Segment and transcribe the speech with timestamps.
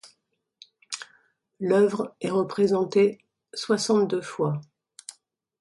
[1.59, 4.59] L’œuvre est représentée soixante-deux fois.